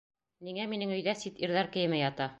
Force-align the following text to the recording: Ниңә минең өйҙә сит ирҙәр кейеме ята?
Ниңә 0.47 0.65
минең 0.71 0.95
өйҙә 0.97 1.15
сит 1.21 1.45
ирҙәр 1.49 1.73
кейеме 1.77 2.05
ята? 2.05 2.29